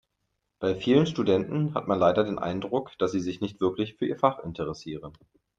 Bei 0.57 0.73
vielen 0.73 1.05
Studenten 1.05 1.75
hat 1.75 1.87
man 1.87 1.99
leider 1.99 2.23
den 2.23 2.39
Eindruck, 2.39 2.89
dass 2.97 3.11
sie 3.11 3.19
sich 3.19 3.39
nicht 3.39 3.61
wirklich 3.61 3.97
für 3.99 4.07
ihr 4.07 4.17
Fach 4.17 4.39
interessieren. 4.39 5.13